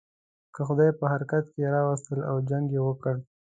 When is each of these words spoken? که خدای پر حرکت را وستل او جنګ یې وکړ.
که 0.53 0.61
خدای 0.67 0.91
پر 0.97 1.07
حرکت 1.13 1.45
را 1.73 1.81
وستل 1.91 2.19
او 2.29 2.35
جنګ 2.49 2.65
یې 2.75 2.81
وکړ. 2.83 3.15